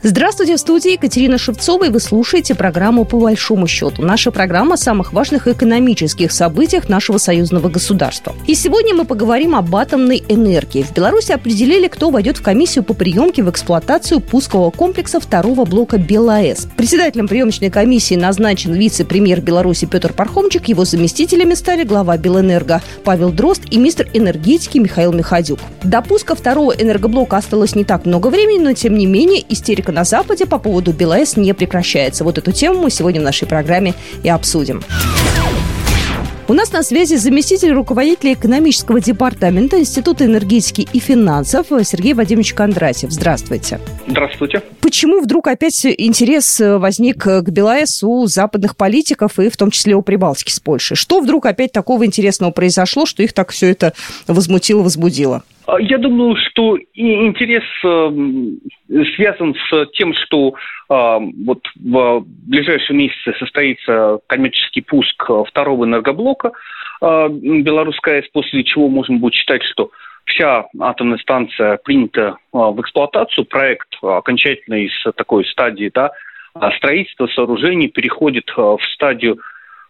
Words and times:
Здравствуйте, 0.00 0.54
в 0.54 0.60
студии 0.60 0.92
Екатерина 0.92 1.38
Шевцова, 1.38 1.86
и 1.86 1.88
вы 1.88 1.98
слушаете 1.98 2.54
программу 2.54 3.04
«По 3.04 3.18
большому 3.18 3.66
счету». 3.66 4.00
Наша 4.00 4.30
программа 4.30 4.74
о 4.74 4.76
самых 4.76 5.12
важных 5.12 5.48
экономических 5.48 6.30
событиях 6.30 6.88
нашего 6.88 7.18
союзного 7.18 7.68
государства. 7.68 8.32
И 8.46 8.54
сегодня 8.54 8.94
мы 8.94 9.04
поговорим 9.04 9.56
об 9.56 9.74
атомной 9.74 10.22
энергии. 10.28 10.84
В 10.84 10.92
Беларуси 10.92 11.32
определили, 11.32 11.88
кто 11.88 12.10
войдет 12.10 12.36
в 12.36 12.42
комиссию 12.42 12.84
по 12.84 12.94
приемке 12.94 13.42
в 13.42 13.50
эксплуатацию 13.50 14.20
пускового 14.20 14.70
комплекса 14.70 15.18
второго 15.18 15.64
блока 15.64 15.98
БелАЭС. 15.98 16.68
Председателем 16.76 17.26
приемочной 17.26 17.70
комиссии 17.70 18.14
назначен 18.14 18.74
вице-премьер 18.74 19.40
Беларуси 19.40 19.86
Петр 19.86 20.12
Пархомчик, 20.12 20.68
его 20.68 20.84
заместителями 20.84 21.54
стали 21.54 21.82
глава 21.82 22.16
Белэнерго 22.18 22.82
Павел 23.02 23.30
Дрозд 23.30 23.62
и 23.68 23.78
мистер 23.78 24.08
энергетики 24.14 24.78
Михаил 24.78 25.12
Михадюк. 25.12 25.58
До 25.82 26.02
пуска 26.02 26.36
второго 26.36 26.70
энергоблока 26.70 27.36
осталось 27.36 27.74
не 27.74 27.82
так 27.82 28.06
много 28.06 28.28
времени, 28.28 28.62
но 28.62 28.72
тем 28.74 28.96
не 28.96 29.06
менее 29.06 29.44
истерика 29.48 29.87
политика 29.88 29.92
на 29.92 30.04
Западе 30.04 30.46
по 30.46 30.58
поводу 30.58 30.92
БелАЭС 30.92 31.36
не 31.36 31.54
прекращается. 31.54 32.24
Вот 32.24 32.38
эту 32.38 32.52
тему 32.52 32.82
мы 32.82 32.90
сегодня 32.90 33.20
в 33.20 33.24
нашей 33.24 33.46
программе 33.46 33.94
и 34.22 34.28
обсудим. 34.28 34.82
У 36.48 36.54
нас 36.54 36.72
на 36.72 36.82
связи 36.82 37.16
заместитель 37.16 37.72
руководителя 37.72 38.32
экономического 38.32 39.00
департамента 39.00 39.78
Института 39.78 40.24
энергетики 40.24 40.88
и 40.92 40.98
финансов 40.98 41.66
Сергей 41.82 42.14
Вадимович 42.14 42.54
Кондратьев. 42.54 43.10
Здравствуйте. 43.10 43.80
Здравствуйте. 44.06 44.62
Почему 44.88 45.20
вдруг 45.20 45.48
опять 45.48 45.84
интерес 45.84 46.58
возник 46.58 47.18
к 47.18 47.50
БелАЭС 47.50 48.04
у 48.04 48.24
западных 48.24 48.74
политиков 48.74 49.38
и 49.38 49.50
в 49.50 49.56
том 49.58 49.70
числе 49.70 49.94
у 49.94 50.00
Прибалтики 50.00 50.50
с 50.50 50.60
Польшей? 50.60 50.96
Что 50.96 51.20
вдруг 51.20 51.44
опять 51.44 51.72
такого 51.72 52.06
интересного 52.06 52.52
произошло, 52.52 53.04
что 53.04 53.22
их 53.22 53.34
так 53.34 53.50
все 53.50 53.70
это 53.70 53.92
возмутило, 54.26 54.82
возбудило? 54.82 55.42
А, 55.66 55.78
я 55.78 55.98
думаю, 55.98 56.36
что 56.36 56.78
интерес 56.94 57.64
эм, 57.84 58.60
связан 59.14 59.54
с 59.68 59.86
тем, 59.92 60.14
что 60.14 60.54
а, 60.88 61.18
вот 61.18 61.60
в 61.78 62.24
ближайшие 62.46 62.96
месяцы 62.96 63.34
состоится 63.38 64.20
коммерческий 64.26 64.80
пуск 64.80 65.22
второго 65.48 65.84
энергоблока 65.84 66.52
а, 67.02 67.28
Белорусская 67.28 68.24
после 68.32 68.64
чего 68.64 68.88
можно 68.88 69.18
будет 69.18 69.34
считать, 69.34 69.62
что 69.64 69.90
вся 70.28 70.66
атомная 70.78 71.18
станция 71.18 71.78
принята 71.84 72.36
в 72.52 72.80
эксплуатацию, 72.80 73.44
проект 73.44 73.88
окончательно 74.02 74.76
из 74.76 74.92
такой 75.16 75.44
стадии 75.46 75.90
да, 75.94 76.10
строительства 76.76 77.26
сооружений 77.28 77.88
переходит 77.88 78.50
в 78.56 78.78
стадию 78.94 79.38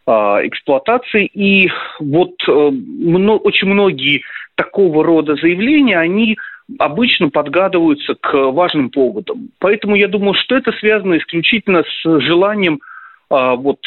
эксплуатации. 0.06 1.26
И 1.26 1.70
вот 2.00 2.32
э, 2.48 2.52
очень 2.52 3.68
многие 3.68 4.22
такого 4.54 5.04
рода 5.04 5.36
заявления, 5.36 5.98
они 5.98 6.38
обычно 6.78 7.30
подгадываются 7.30 8.14
к 8.14 8.34
важным 8.50 8.90
поводам. 8.90 9.48
Поэтому 9.58 9.96
я 9.96 10.08
думаю, 10.08 10.34
что 10.34 10.56
это 10.56 10.72
связано 10.72 11.16
исключительно 11.16 11.84
с 11.84 12.20
желанием 12.20 12.80
а, 13.30 13.54
вот 13.54 13.80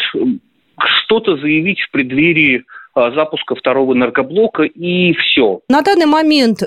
что-то 0.79 1.38
заявить 1.38 1.81
в 1.81 1.91
преддверии 1.91 2.63
а, 2.63 2.81
запуска 2.95 3.56
второго 3.56 3.94
энергоблока 3.94 4.64
и 4.64 5.14
все. 5.14 5.61
На 5.70 5.81
данный 5.81 6.06
момент 6.06 6.61
э, 6.61 6.66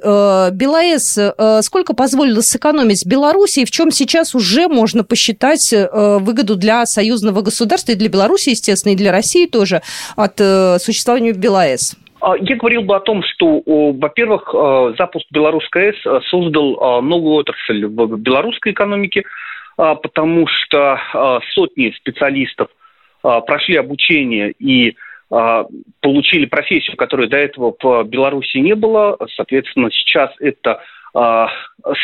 БелАЭС 0.53 1.19
э, 1.19 1.63
сколько 1.63 1.95
позволило 1.95 2.41
сэкономить 2.41 3.07
Беларуси 3.07 3.61
и 3.61 3.65
в 3.65 3.71
чем 3.71 3.91
сейчас 3.91 4.35
уже 4.35 4.69
можно 4.69 5.05
посчитать 5.05 5.73
э, 5.73 5.87
выгоду 6.19 6.57
для 6.57 6.87
союзного 6.87 7.43
государства 7.43 7.93
и 7.93 7.97
для 7.97 8.09
Беларуси, 8.09 8.51
естественно, 8.51 8.93
и 8.93 8.97
для 8.97 9.13
России 9.13 9.47
тоже 9.47 9.83
от 10.17 10.41
э, 10.41 10.79
существования 10.79 11.33
БелАЭС? 11.33 11.97
А, 12.25 12.37
я 12.39 12.57
говорил 12.57 12.83
бы 12.83 12.97
о 12.97 13.01
том, 13.01 13.23
что, 13.23 13.63
во-первых, 13.67 14.55
а, 14.55 14.95
запуск 14.97 15.27
белорусской 15.31 15.91
АЭС 15.91 16.07
а, 16.07 16.21
создал 16.31 17.03
новую 17.03 17.35
отрасль 17.35 17.85
в 17.85 18.17
белорусской 18.19 18.73
экономике, 18.73 19.25
потому 19.77 20.47
что 20.47 21.01
сотни 21.53 21.93
специалистов 21.97 22.69
прошли 23.23 23.77
обучение 23.77 24.53
и 24.53 24.97
получили 26.01 26.47
профессию, 26.47 26.97
которой 26.97 27.29
до 27.29 27.37
этого 27.37 27.75
в 27.81 28.05
Беларуси 28.05 28.59
не 28.59 28.75
было. 28.75 29.17
Соответственно, 29.37 29.91
сейчас 29.91 30.31
это 30.39 30.81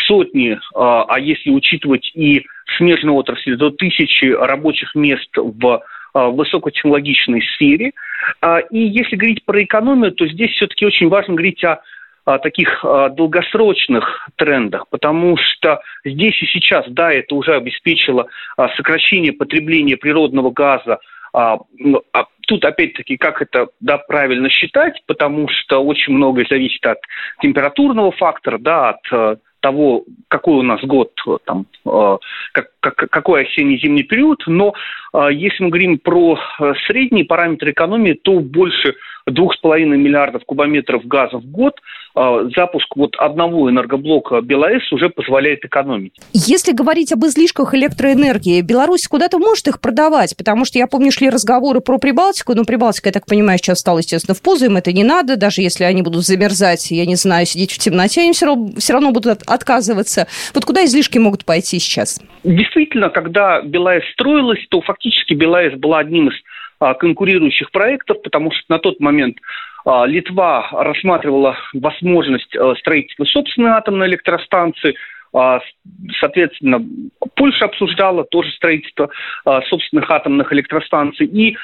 сотни, 0.06 0.58
а 0.74 1.18
если 1.18 1.50
учитывать 1.50 2.10
и 2.14 2.44
смежную 2.76 3.16
отрасль, 3.16 3.56
до 3.56 3.70
тысячи 3.70 4.26
рабочих 4.26 4.94
мест 4.94 5.30
в 5.36 5.82
высокотехнологичной 6.14 7.42
сфере– 7.42 7.92
а, 8.40 8.58
и 8.58 8.78
если 8.78 9.16
говорить 9.16 9.44
про 9.44 9.62
экономию, 9.62 10.12
то 10.12 10.26
здесь 10.26 10.50
все-таки 10.52 10.86
очень 10.86 11.08
важно 11.08 11.34
говорить 11.34 11.62
о 11.64 12.38
таких 12.42 12.84
долгосрочных 12.84 14.28
трендах, 14.36 14.86
потому 14.88 15.36
что 15.36 15.80
здесь 16.04 16.40
и 16.42 16.46
сейчас, 16.46 16.84
да, 16.88 17.12
это 17.12 17.34
уже 17.34 17.54
обеспечило 17.54 18.28
сокращение 18.76 19.32
потребления 19.32 19.96
природного 19.96 20.50
газа. 20.50 20.98
Ну, 21.32 22.02
а 22.12 22.24
тут 22.46 22.64
опять-таки, 22.64 23.16
как 23.16 23.40
это 23.42 23.68
да, 23.80 23.98
правильно 23.98 24.50
считать, 24.50 25.00
потому 25.06 25.48
что 25.48 25.84
очень 25.84 26.12
многое 26.12 26.46
зависит 26.50 26.84
от 26.84 26.98
температурного 27.40 28.10
фактора, 28.10 28.58
да, 28.58 28.88
от 28.90 29.12
э, 29.12 29.36
того, 29.60 30.04
какой 30.28 30.54
у 30.54 30.62
нас 30.62 30.80
год, 30.82 31.12
там, 31.44 31.66
э, 31.86 32.18
как, 32.52 32.70
как, 32.80 32.96
какой 32.96 33.42
осенне-зимний 33.42 34.02
период, 34.02 34.42
но 34.46 34.74
э, 35.12 35.28
если 35.32 35.62
мы 35.62 35.68
говорим 35.70 35.98
про 35.98 36.38
э, 36.38 36.72
средние 36.86 37.24
параметры 37.24 37.70
экономии, 37.70 38.14
то 38.14 38.40
больше 38.40 38.96
2,5 39.28 39.84
миллиардов 39.84 40.44
кубометров 40.44 41.06
газа 41.06 41.36
в 41.36 41.46
год 41.46 41.74
а, 42.09 42.09
запуск 42.14 42.96
вот 42.96 43.14
одного 43.16 43.70
энергоблока 43.70 44.40
БелАЭС 44.40 44.92
уже 44.92 45.08
позволяет 45.08 45.64
экономить. 45.64 46.14
Если 46.32 46.72
говорить 46.72 47.12
об 47.12 47.24
излишках 47.24 47.74
электроэнергии, 47.74 48.60
Беларусь 48.62 49.06
куда-то 49.06 49.38
может 49.38 49.68
их 49.68 49.80
продавать, 49.80 50.36
потому 50.36 50.64
что 50.64 50.78
я 50.78 50.86
помню, 50.86 51.12
шли 51.12 51.30
разговоры 51.30 51.80
про 51.80 51.98
Прибалтику, 51.98 52.54
но 52.54 52.64
Прибалтика, 52.64 53.08
я 53.08 53.12
так 53.12 53.26
понимаю, 53.26 53.58
сейчас 53.58 53.80
стала, 53.80 53.98
естественно, 53.98 54.34
в 54.34 54.42
позу, 54.42 54.66
им 54.66 54.76
это 54.76 54.92
не 54.92 55.04
надо, 55.04 55.36
даже 55.36 55.62
если 55.62 55.84
они 55.84 56.02
будут 56.02 56.24
замерзать, 56.24 56.90
я 56.90 57.06
не 57.06 57.16
знаю, 57.16 57.46
сидеть 57.46 57.72
в 57.72 57.78
темноте, 57.78 58.22
они 58.22 58.32
все 58.32 58.46
равно, 58.46 58.70
все 58.78 58.92
равно 58.92 59.12
будут 59.12 59.42
отказываться. 59.46 60.26
Вот 60.54 60.64
куда 60.64 60.84
излишки 60.84 61.18
могут 61.18 61.44
пойти 61.44 61.78
сейчас? 61.78 62.20
Действительно, 62.44 63.10
когда 63.10 63.62
БелАЭС 63.62 64.04
строилась, 64.12 64.64
то 64.68 64.80
фактически 64.80 65.34
БелАЭС 65.34 65.74
была 65.74 65.98
одним 66.00 66.28
из 66.28 66.34
а, 66.80 66.94
конкурирующих 66.94 67.70
проектов, 67.70 68.22
потому 68.22 68.50
что 68.52 68.62
на 68.68 68.78
тот 68.78 69.00
момент 69.00 69.36
а, 69.36 69.69
Литва 69.84 70.68
рассматривала 70.72 71.56
возможность 71.72 72.54
а, 72.56 72.74
строительства 72.76 73.24
собственной 73.24 73.70
атомной 73.70 74.08
электростанции, 74.08 74.94
соответственно, 76.18 76.84
Польша 77.36 77.66
обсуждала 77.66 78.24
тоже 78.24 78.50
строительство 78.50 79.10
собственных 79.68 80.10
атомных 80.10 80.52
электростанций, 80.52 81.24
и 81.24 81.56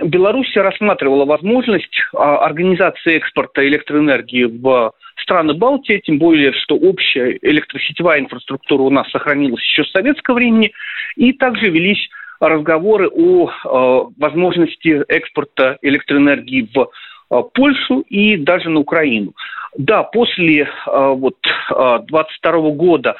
Беларусь 0.00 0.54
рассматривала 0.54 1.24
возможность 1.24 2.00
организации 2.12 3.16
экспорта 3.16 3.66
электроэнергии 3.66 4.44
в 4.44 4.92
страны 5.22 5.54
Балтии, 5.54 6.00
тем 6.04 6.18
более, 6.18 6.52
что 6.52 6.76
общая 6.76 7.38
электросетевая 7.42 8.20
инфраструктура 8.20 8.82
у 8.82 8.90
нас 8.90 9.10
сохранилась 9.10 9.62
еще 9.62 9.84
с 9.84 9.90
советского 9.90 10.36
времени, 10.36 10.72
и 11.16 11.32
также 11.32 11.70
велись 11.70 12.08
разговоры 12.40 13.08
о 13.08 13.48
э, 13.48 14.12
возможности 14.18 15.02
экспорта 15.08 15.78
электроэнергии 15.82 16.68
в 16.72 16.78
э, 16.78 16.86
Польшу 17.28 18.00
и 18.08 18.36
даже 18.36 18.70
на 18.70 18.80
Украину. 18.80 19.32
Да, 19.76 20.02
после 20.02 20.62
э, 20.62 20.68
вот, 20.86 21.36
22 21.70 22.70
года 22.70 23.16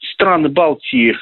страны 0.00 0.48
Балтии 0.48 1.16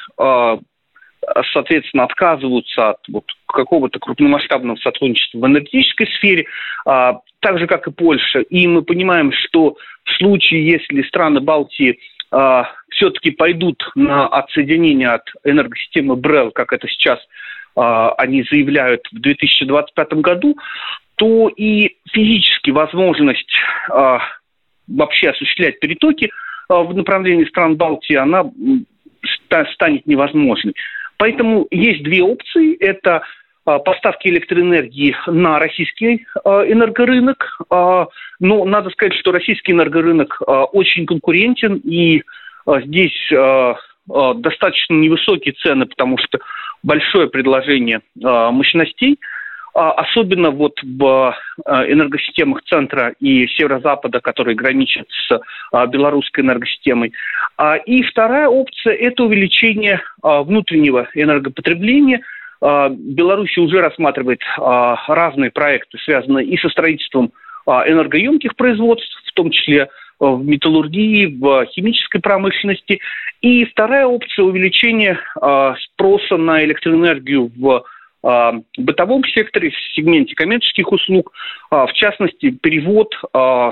соответственно, 1.53 2.05
отказываются 2.05 2.91
от 2.91 2.99
вот, 3.07 3.25
какого-то 3.47 3.99
крупномасштабного 3.99 4.77
сотрудничества 4.77 5.39
в 5.39 5.45
энергетической 5.45 6.07
сфере, 6.17 6.45
а, 6.85 7.19
так 7.39 7.59
же, 7.59 7.67
как 7.67 7.87
и 7.87 7.91
Польша. 7.91 8.39
И 8.41 8.67
мы 8.67 8.81
понимаем, 8.81 9.31
что 9.31 9.75
в 10.05 10.11
случае, 10.17 10.65
если 10.65 11.03
страны 11.03 11.39
Балтии 11.39 11.99
а, 12.31 12.69
все-таки 12.89 13.31
пойдут 13.31 13.83
на 13.95 14.27
отсоединение 14.27 15.09
от 15.09 15.23
энергосистемы 15.43 16.15
БРЭЛ, 16.15 16.51
как 16.51 16.73
это 16.73 16.87
сейчас 16.87 17.19
а, 17.75 18.11
они 18.13 18.43
заявляют 18.43 19.07
в 19.11 19.19
2025 19.19 20.13
году, 20.15 20.57
то 21.19 21.49
и 21.49 21.97
физически 22.11 22.71
возможность 22.71 23.51
а, 23.89 24.21
вообще 24.87 25.31
осуществлять 25.31 25.79
перетоки 25.79 26.31
а, 26.69 26.81
в 26.81 26.95
направлении 26.95 27.43
стран 27.43 27.75
Балтии, 27.75 28.15
она 28.15 28.45
станет 29.73 30.07
невозможной. 30.07 30.73
Поэтому 31.17 31.67
есть 31.71 32.03
две 32.03 32.23
опции. 32.23 32.77
Это 32.77 33.23
а, 33.65 33.79
поставки 33.79 34.29
электроэнергии 34.29 35.13
на 35.27 35.59
российский 35.59 36.25
энергорынок. 36.45 37.59
Но 37.69 38.65
надо 38.65 38.89
сказать, 38.91 39.13
что 39.15 39.33
российский 39.33 39.73
энергорынок 39.73 40.41
очень 40.71 41.05
конкурентен, 41.05 41.81
и 41.83 42.23
здесь 42.85 43.29
достаточно 44.07 44.93
невысокие 44.93 45.53
цены, 45.53 45.85
потому 45.85 46.17
что 46.17 46.39
большое 46.81 47.29
предложение 47.29 47.99
мощностей 48.15 49.19
особенно 49.73 50.51
вот 50.51 50.79
в 50.83 51.35
энергосистемах 51.65 52.63
центра 52.63 53.13
и 53.19 53.47
северо-запада, 53.47 54.19
которые 54.19 54.55
граничат 54.55 55.07
с 55.09 55.87
белорусской 55.87 56.43
энергосистемой. 56.43 57.13
И 57.85 58.03
вторая 58.03 58.47
опция– 58.47 58.93
это 58.95 59.23
увеличение 59.23 60.01
внутреннего 60.21 61.07
энергопотребления– 61.13 62.21
Беларусь 62.61 63.57
уже 63.57 63.79
рассматривает 63.79 64.41
разные 64.57 65.51
проекты, 65.51 65.97
связанные 65.99 66.45
и 66.45 66.57
со 66.57 66.69
строительством 66.69 67.31
энергоемких 67.65 68.55
производств, 68.55 69.09
в 69.25 69.33
том 69.33 69.51
числе 69.51 69.89
в 70.19 70.43
металлургии, 70.43 71.37
в 71.39 71.65
химической 71.67 72.19
промышленности. 72.19 72.99
И 73.41 73.63
вторая 73.65 74.05
опция 74.05 74.43
увеличения 74.43 75.17
э, 75.41 75.73
спроса 75.79 76.35
на 76.35 76.61
электроэнергию 76.65 77.49
в 77.55 77.83
э, 78.23 78.51
бытовом 78.77 79.23
секторе, 79.25 79.71
в 79.71 79.95
сегменте 79.95 80.35
коммерческих 80.35 80.91
услуг, 80.91 81.33
э, 81.71 81.85
в 81.85 81.93
частности, 81.93 82.51
перевод 82.51 83.13
э, 83.33 83.71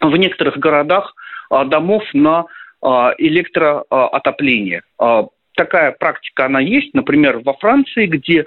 в 0.00 0.16
некоторых 0.16 0.58
городах 0.58 1.14
домов 1.50 2.04
на 2.12 2.44
электроотопление. 2.80 4.82
Такая 5.56 5.90
практика, 5.90 6.46
она 6.46 6.60
есть, 6.60 6.94
например, 6.94 7.40
во 7.40 7.54
Франции, 7.54 8.06
где 8.06 8.42
а, 8.42 8.44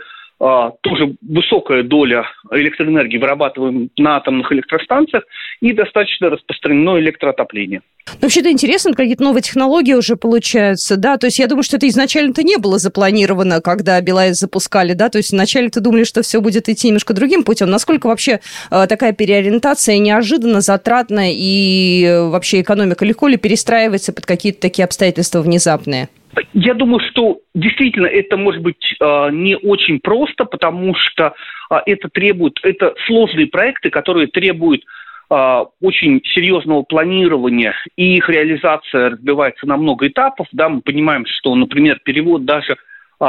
тоже 0.81 1.15
высокая 1.21 1.83
доля 1.83 2.25
электроэнергии 2.49 3.17
вырабатываем 3.17 3.89
на 3.97 4.17
атомных 4.17 4.51
электростанциях 4.51 5.23
и 5.59 5.71
достаточно 5.71 6.29
распространено 6.29 6.99
электроотопление. 6.99 7.81
Ну, 8.07 8.13
вообще-то 8.23 8.51
интересно, 8.51 8.93
какие-то 8.95 9.23
новые 9.23 9.43
технологии 9.43 9.93
уже 9.93 10.15
получаются, 10.15 10.97
да, 10.97 11.17
то 11.17 11.27
есть 11.27 11.38
я 11.38 11.45
думаю, 11.45 11.63
что 11.63 11.77
это 11.77 11.88
изначально-то 11.88 12.41
не 12.41 12.57
было 12.57 12.79
запланировано, 12.79 13.61
когда 13.61 14.01
БелАЭС 14.01 14.39
запускали, 14.39 14.93
да, 14.93 15.09
то 15.09 15.19
есть 15.19 15.31
вначале-то 15.31 15.79
думали, 15.79 16.03
что 16.03 16.23
все 16.23 16.41
будет 16.41 16.67
идти 16.67 16.88
немножко 16.88 17.13
другим 17.13 17.43
путем. 17.43 17.69
Насколько 17.69 18.07
вообще 18.07 18.39
э, 18.71 18.88
такая 18.88 19.13
переориентация 19.13 19.99
неожиданно 19.99 20.61
затратная 20.61 21.31
и 21.31 22.03
э, 22.03 22.29
вообще 22.29 22.61
экономика 22.61 23.05
легко 23.05 23.27
ли 23.27 23.38
перестраивается 23.38 24.11
под 24.11 24.25
какие-то 24.25 24.59
такие 24.61 24.85
обстоятельства 24.85 25.41
внезапные? 25.41 26.09
Я 26.54 26.74
думаю, 26.74 27.00
что 27.12 27.39
действительно 27.54 28.07
это 28.07 28.38
может 28.38 28.62
быть 28.62 28.95
э, 29.00 29.30
не 29.31 29.56
очень 29.57 30.00
просто, 30.00 30.45
потому 30.45 30.95
что 30.95 31.33
э, 31.69 31.75
это 31.86 32.10
требует, 32.10 32.60
это 32.63 32.94
сложные 33.06 33.48
проекты, 33.48 33.89
которые 33.89 34.28
требуют 34.28 34.83
э, 35.30 35.66
очень 35.81 36.22
серьезного 36.33 36.83
планирования, 36.83 37.75
и 37.98 38.16
их 38.16 38.30
реализация 38.30 39.12
разбивается 39.12 39.68
на 39.68 39.78
много 39.78 40.07
этапов. 40.07 40.48
Да, 40.51 40.69
мы 40.69 40.81
понимаем, 40.81 41.25
что, 41.25 41.54
например, 41.56 42.00
перевод 42.04 42.45
даже 42.45 42.77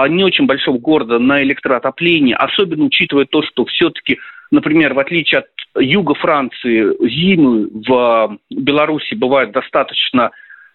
не 0.08 0.25
очень 0.25 0.46
большого 0.46 0.78
города 0.78 1.19
на 1.19 1.43
электроотопление, 1.43 2.34
особенно 2.34 2.84
учитывая 2.84 3.26
то, 3.26 3.43
что 3.43 3.66
все-таки, 3.66 4.19
например, 4.50 4.94
в 4.94 4.98
отличие 4.98 5.40
от 5.40 5.48
юга 5.78 6.14
Франции, 6.14 6.96
зимы 7.10 7.69
в 7.87 8.38
Беларуси 8.48 9.14
бывают 9.14 9.52
достаточно 9.52 10.31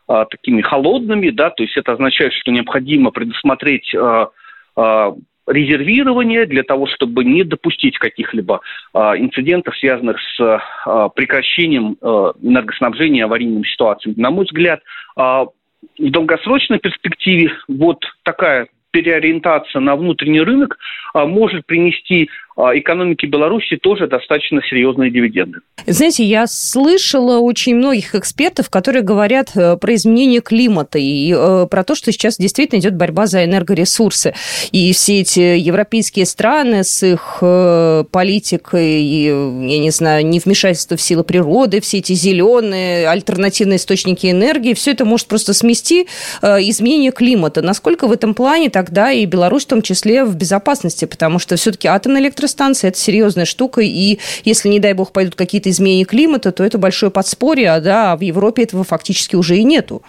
а, 0.08 0.26
такими 0.26 0.62
холодными, 0.62 1.30
да, 1.30 1.50
то 1.50 1.64
есть 1.64 1.78
это 1.78 1.94
означает, 1.94 2.34
что 2.34 2.52
необходимо 2.52 3.12
предусмотреть 3.12 3.94
а, 3.96 4.30
а, 4.76 5.14
резервирование 5.48 6.46
для 6.46 6.64
того, 6.64 6.88
чтобы 6.88 7.24
не 7.24 7.44
допустить 7.44 7.98
каких-либо 7.98 8.62
а, 8.94 9.18
инцидентов, 9.18 9.78
связанных 9.78 10.18
с 10.36 10.62
а, 10.86 11.10
прекращением 11.10 11.98
а, 12.02 12.34
энергоснабжения 12.42 13.26
аварийными 13.26 13.64
ситуациями. 13.64 14.20
На 14.20 14.30
мой 14.30 14.46
взгляд, 14.46 14.82
а, 15.16 15.46
в 15.46 15.50
долгосрочной 15.98 16.80
перспективе 16.80 17.52
вот 17.68 18.04
такая 18.24 18.68
переориентация 18.92 19.80
на 19.80 19.96
внутренний 19.96 20.42
рынок 20.42 20.78
а, 21.14 21.26
может 21.26 21.66
принести 21.66 22.30
экономике 22.58 23.28
Беларуси 23.28 23.78
тоже 23.78 24.08
достаточно 24.08 24.62
серьезные 24.68 25.12
дивиденды. 25.12 25.60
Знаете, 25.86 26.24
я 26.24 26.48
слышала 26.48 27.38
очень 27.38 27.76
многих 27.76 28.16
экспертов, 28.16 28.70
которые 28.70 29.04
говорят 29.04 29.52
э, 29.56 29.78
про 29.78 29.94
изменение 29.94 30.42
климата 30.42 30.98
и 30.98 31.34
э, 31.38 31.68
про 31.70 31.84
то, 31.84 31.94
что 31.94 32.12
сейчас 32.12 32.38
действительно 32.38 32.80
идет 32.80 32.96
борьба 32.96 33.28
за 33.28 33.46
энергоресурсы. 33.46 34.34
И 34.72 34.92
все 34.94 35.22
эти 35.22 35.40
европейские 35.40 36.26
страны 36.26 36.84
с 36.84 37.04
их 37.04 37.38
э, 37.42 38.06
политикой, 38.12 39.04
я 39.04 39.80
не 39.80 39.92
знаю, 39.92 40.26
невмешательство 40.26 40.98
в 40.98 41.02
силы 41.02 41.24
природы, 41.24 41.80
все 41.80 42.00
эти 42.00 42.14
зеленые 42.14 43.08
альтернативные 43.08 43.78
источники 43.78 44.32
энергии, 44.32 44.74
все 44.74 44.92
это 44.92 45.06
может 45.06 45.28
просто 45.28 45.54
смести 45.54 46.08
изменение 46.42 47.12
климата. 47.12 47.62
Насколько 47.62 48.08
в 48.08 48.12
этом 48.12 48.34
плане 48.34 48.70
тогда 48.70 49.12
и 49.12 49.26
Беларусь 49.26 49.66
в 49.66 49.68
том 49.68 49.82
числе 49.82 50.26
в 50.26 50.36
безопасности, 50.36 51.06
потому 51.06 51.38
что 51.40 51.56
все-таки 51.56 51.88
атомная 51.88 52.22
электростанция 52.22 52.47
электростанции– 52.48 52.88
это 52.90 52.98
серьезная 52.98 53.46
штука, 53.46 53.82
и 53.82 54.18
если, 54.46 54.70
не 54.70 54.80
дай 54.80 54.94
бог, 54.94 55.12
пойдут 55.14 55.36
какие-то 55.36 55.70
изменения 55.70 56.06
климата, 56.06 56.52
то 56.52 56.64
это 56.64 56.78
большое 56.78 57.12
подспорье, 57.12 57.72
а, 57.72 57.82
да, 57.82 58.14
а 58.14 58.18
в 58.18 58.22
Европе 58.22 58.64
этого 58.64 58.84
фактически 58.84 59.36
уже 59.36 59.58
и 59.58 59.64
нету. 59.64 60.02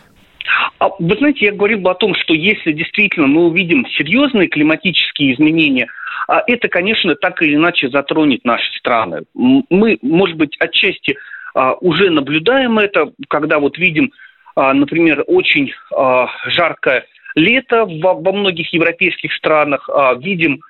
А, 0.79 0.89
вы 0.99 1.17
знаете, 1.19 1.47
я 1.47 1.53
говорил 1.53 1.79
бы 1.79 1.91
о 1.91 1.95
том, 1.95 2.15
что 2.15 2.35
если 2.35 2.73
действительно 2.73 3.27
мы 3.27 3.47
увидим 3.47 3.87
серьезные 3.97 4.49
климатические 4.49 5.35
изменения, 5.35 5.89
а 6.29 6.43
это, 6.47 6.69
конечно, 6.69 7.15
так 7.17 7.43
или 7.43 7.55
иначе 7.55 7.89
затронет 7.89 8.45
наши 8.45 8.71
страны. 8.79 9.23
Мы, 9.35 9.99
может 10.03 10.37
быть, 10.37 10.57
отчасти 10.59 11.17
уже 11.81 12.11
наблюдаем 12.11 12.79
это, 12.79 13.13
когда 13.29 13.59
вот 13.59 13.79
видим, 13.79 14.13
например, 14.55 15.25
очень 15.27 15.73
жаркое 16.49 17.07
лето 17.35 17.87
во 17.87 18.33
многих 18.33 18.73
европейских 18.73 19.33
странах, 19.33 19.89
видим 20.21 20.61
а, 20.61 20.68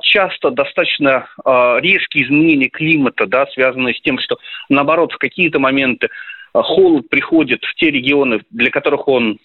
часто 0.00 0.50
достаточно 0.50 1.28
а, 1.44 1.78
резкие 1.80 2.24
изменения 2.24 2.70
климата, 2.70 3.26
да, 3.26 3.46
связанные 3.46 3.94
с 3.94 4.00
тем, 4.00 4.18
что, 4.18 4.38
наоборот, 4.68 5.12
в 5.12 5.18
какие-то 5.18 5.58
моменты 5.58 6.08
а, 6.52 6.62
холод 6.62 7.08
приходит 7.10 7.62
в 7.62 7.74
те 7.74 7.90
регионы, 7.90 8.40
для 8.50 8.70
которых 8.70 9.06
он 9.08 9.38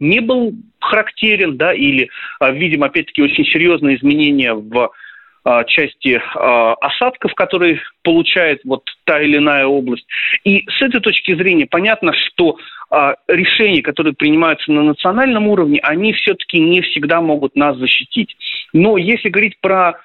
не 0.00 0.20
был 0.20 0.54
характерен, 0.80 1.56
да, 1.56 1.72
или 1.72 2.10
видим, 2.40 2.82
опять-таки, 2.82 3.22
очень 3.22 3.44
серьезные 3.44 3.96
изменения 3.96 4.52
в 4.52 4.90
части 5.66 6.20
осадков, 6.34 7.34
которые 7.34 7.80
получает 8.04 8.60
вот 8.64 8.84
та 9.04 9.20
или 9.20 9.38
иная 9.38 9.66
область. 9.66 10.06
И 10.44 10.64
с 10.68 10.82
этой 10.82 11.00
точки 11.00 11.34
зрения 11.34 11.66
понятно, 11.66 12.12
что 12.12 12.58
решения, 13.26 13.82
которые 13.82 14.14
принимаются 14.14 14.70
на 14.70 14.82
национальном 14.82 15.48
уровне, 15.48 15.80
они 15.82 16.12
все-таки 16.12 16.60
не 16.60 16.80
всегда 16.82 17.20
могут 17.20 17.56
нас 17.56 17.76
защитить. 17.76 18.36
Но 18.72 18.96
если 18.98 19.30
говорить 19.30 19.58
про 19.60 19.98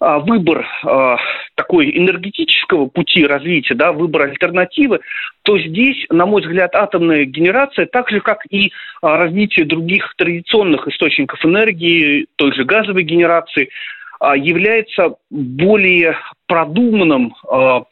а, 0.00 0.20
выбор 0.20 0.64
а, 0.84 1.16
такой 1.56 1.90
энергетического 1.96 2.86
пути 2.86 3.26
развития, 3.26 3.74
да, 3.74 3.92
выбор 3.92 4.22
альтернативы, 4.22 5.00
то 5.42 5.58
здесь, 5.58 6.06
на 6.08 6.24
мой 6.24 6.42
взгляд, 6.42 6.74
атомная 6.74 7.24
генерация, 7.24 7.86
так 7.86 8.08
же 8.10 8.20
как 8.20 8.42
и 8.50 8.72
а, 9.02 9.16
развитие 9.16 9.66
других 9.66 10.14
традиционных 10.16 10.86
источников 10.86 11.44
энергии, 11.44 12.26
той 12.36 12.52
же 12.54 12.64
газовой 12.64 13.02
генерации, 13.02 13.64
а, 13.64 13.97
является 14.20 15.14
более 15.30 16.16
продуманным, 16.46 17.34
а, 17.50 17.84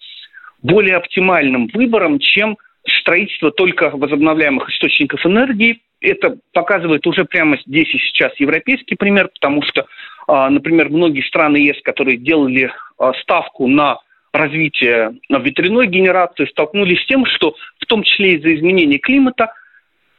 более 0.63 0.97
оптимальным 0.97 1.69
выбором, 1.73 2.19
чем 2.19 2.57
строительство 3.01 3.51
только 3.51 3.91
возобновляемых 3.91 4.69
источников 4.71 5.25
энергии. 5.27 5.81
Это 6.01 6.39
показывает 6.53 7.07
уже 7.07 7.25
прямо 7.25 7.57
здесь 7.67 7.93
и 7.95 7.99
сейчас 7.99 8.33
европейский 8.39 8.97
пример, 8.97 9.29
потому 9.29 9.63
что, 9.63 9.87
а, 10.27 10.51
например, 10.51 10.91
многие 10.91 11.23
страны 11.23 11.57
ЕС, 11.57 11.81
которые 11.83 12.17
делали 12.17 12.71
а, 12.99 13.13
ставку 13.15 13.67
на 13.67 13.99
развитие 14.33 15.19
ветряной 15.31 15.87
генерации, 15.87 16.45
столкнулись 16.47 17.03
с 17.03 17.07
тем, 17.07 17.25
что 17.25 17.55
в 17.79 17.87
том 17.87 18.03
числе 18.03 18.35
из-за 18.35 18.55
изменения 18.55 18.99
климата 18.99 19.53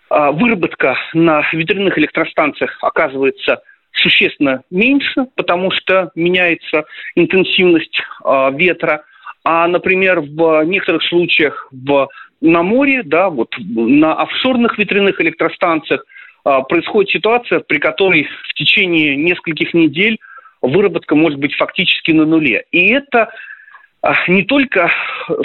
а, 0.09 0.31
выработка 0.31 0.97
на 1.13 1.47
ветряных 1.51 1.97
электростанциях 1.97 2.77
оказывается 2.81 3.61
существенно 3.91 4.61
меньше, 4.69 5.25
потому 5.35 5.71
что 5.71 6.11
меняется 6.15 6.85
интенсивность 7.15 7.99
ветра. 8.53 9.03
А, 9.43 9.67
например, 9.67 10.21
в 10.21 10.63
некоторых 10.65 11.03
случаях 11.03 11.67
в 11.71 12.09
на 12.41 12.63
море, 12.63 13.03
да, 13.03 13.29
вот 13.29 13.55
на 13.59 14.13
офшорных 14.13 14.77
ветряных 14.77 15.19
электростанциях 15.21 16.05
а, 16.43 16.61
происходит 16.61 17.11
ситуация, 17.11 17.59
при 17.59 17.79
которой 17.79 18.27
в 18.49 18.53
течение 18.53 19.15
нескольких 19.15 19.73
недель 19.73 20.19
выработка 20.61 21.15
может 21.15 21.39
быть 21.39 21.55
фактически 21.55 22.11
на 22.11 22.25
нуле. 22.25 22.65
И 22.71 22.89
это 22.89 23.29
а, 24.01 24.13
не 24.27 24.43
только, 24.43 24.91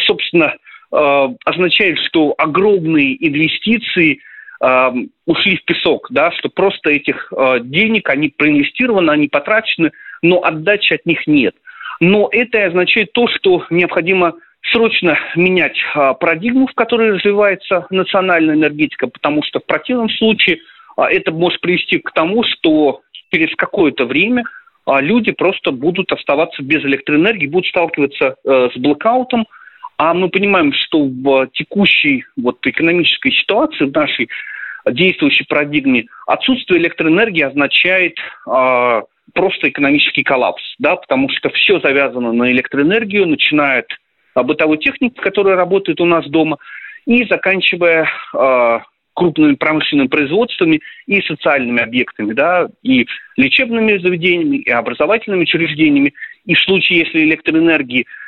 собственно, 0.05 0.55
а, 0.91 1.31
означает, 1.45 1.99
что 2.07 2.35
огромные 2.37 3.17
инвестиции 3.27 4.21
а, 4.63 4.95
ушли 5.27 5.57
в 5.57 5.65
песок, 5.65 6.07
да, 6.11 6.31
что 6.31 6.49
просто 6.49 6.91
этих 6.91 7.33
а, 7.37 7.59
денег, 7.59 8.09
они 8.09 8.29
проинвестированы, 8.29 9.11
они 9.11 9.27
потрачены, 9.27 9.91
но 10.23 10.43
отдачи 10.45 10.93
от 10.95 11.05
них 11.05 11.27
нет. 11.27 11.57
Но 11.99 12.29
это 12.31 12.65
означает 12.65 13.13
то, 13.13 13.27
что 13.27 13.67
необходимо 13.71 14.35
срочно 14.71 15.19
менять 15.35 15.77
а, 15.95 16.15
парадигму, 16.15 16.69
в 16.69 16.75
которой 16.75 17.13
развивается 17.13 17.87
национальная 17.91 18.55
энергетика, 18.55 19.09
потому 19.09 19.43
что 19.43 19.59
в 19.59 19.67
противном 19.67 20.09
случае 20.09 20.61
а, 20.97 21.11
это 21.11 21.33
может 21.33 21.61
привести 21.61 21.99
к 21.99 22.13
тому, 22.13 22.45
что 22.45 23.01
через 23.33 23.55
какое-то 23.57 24.05
время 24.05 24.45
а 24.85 25.01
люди 25.01 25.33
просто 25.33 25.71
будут 25.71 26.11
оставаться 26.13 26.63
без 26.63 26.85
электроэнергии, 26.85 27.47
будут 27.47 27.69
сталкиваться 27.69 28.35
э, 28.45 28.69
с 28.75 28.77
блокаутом, 28.77 29.47
а 29.97 30.15
мы 30.15 30.29
понимаем, 30.29 30.73
что 30.73 31.05
в 31.05 31.47
текущей 31.53 32.25
вот 32.37 32.59
экономической 32.67 33.31
ситуации, 33.31 33.85
в 33.85 33.95
нашей 33.95 34.29
действующей 34.91 35.47
парадигме, 35.47 36.07
отсутствие 36.27 36.81
электроэнергии 36.81 37.43
означает 37.43 38.19
э, 38.47 39.03
просто 39.35 39.69
экономический 39.69 40.23
коллапс, 40.23 40.63
да, 40.79 40.97
потому 40.97 41.29
что 41.29 41.51
все 41.51 41.81
завязано 41.81 42.33
на 42.33 42.51
электроэнергию, 42.51 43.27
начиная 43.27 43.85
от 44.35 44.47
бытовой 44.47 44.79
техники, 44.79 45.21
которая 45.21 45.57
работает 45.57 46.01
у 46.01 46.07
нас 46.07 46.27
дома, 46.27 46.59
и 47.07 47.25
заканчивая 47.25 48.09
э, 48.35 48.79
крупными 49.15 49.55
промышленными 49.55 50.09
производствами 50.09 50.81
и 51.07 51.21
социальными 51.23 51.83
объектами, 51.83 52.33
да, 52.33 52.69
и 52.83 53.07
лечебными 53.37 53.99
заведениями, 53.99 54.59
и 54.59 54.71
образовательными 54.71 55.43
учреждениями. 55.43 56.15
И 56.47 56.55
в 56.55 56.61
случае, 56.61 57.01
если 57.01 57.21
электроэнергии 57.21 58.07
а, 58.07 58.22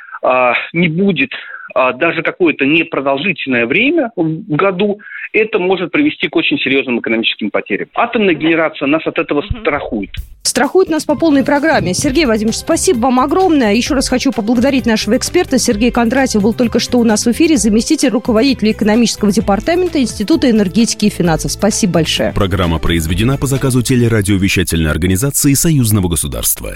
не 0.73 0.87
будет 0.87 1.31
а, 1.73 1.93
даже 1.93 2.21
какое-то 2.21 2.65
непродолжительное 2.65 3.65
время 3.65 4.11
в 4.15 4.55
году, 4.55 4.99
это 5.33 5.59
может 5.59 5.91
привести 5.91 6.29
к 6.29 6.35
очень 6.35 6.57
серьезным 6.57 6.99
экономическим 6.99 7.49
потерям. 7.49 7.89
Атомная 7.93 8.33
генерация 8.33 8.87
нас 8.87 9.05
от 9.05 9.19
этого 9.19 9.41
страхует. 9.41 10.11
Страхует 10.43 10.89
нас 10.89 11.03
по 11.03 11.15
полной 11.15 11.43
программе. 11.43 11.93
Сергей 11.93 12.25
Владимирович, 12.25 12.59
спасибо 12.59 12.99
вам 12.99 13.19
огромное. 13.19 13.73
Еще 13.73 13.93
раз 13.93 14.07
хочу 14.07 14.31
поблагодарить 14.31 14.85
нашего 14.85 15.17
эксперта. 15.17 15.57
Сергей 15.57 15.91
Кондратьев 15.91 16.41
был 16.41 16.53
только 16.53 16.79
что 16.79 16.99
у 16.99 17.03
нас 17.03 17.25
в 17.25 17.31
эфире, 17.31 17.57
заместитель 17.57 18.09
руководителя 18.09 18.71
экономического 18.71 19.31
департамента 19.31 19.99
Института 19.99 20.49
энергетики 20.49 21.05
и 21.05 21.09
финансов. 21.09 21.51
Спасибо 21.51 21.93
большое. 21.95 22.31
Программа 22.31 22.79
произведена 22.79 23.37
по 23.37 23.47
заказу 23.47 23.81
телерадиовещательной 23.81 24.91
организации 24.91 25.53
Союзного 25.55 26.07
государства. 26.07 26.75